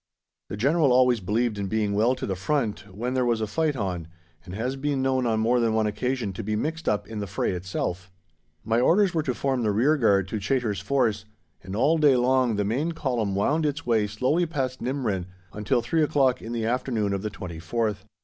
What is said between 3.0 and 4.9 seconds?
there was a fight on, and has